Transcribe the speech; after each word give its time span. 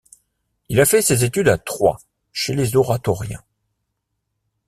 Il 0.67 0.83
fait 0.87 1.03
ses 1.03 1.23
études 1.25 1.47
à 1.49 1.59
Troyes, 1.59 1.99
chez 2.33 2.55
les 2.55 2.75
oratoriens. 2.75 3.43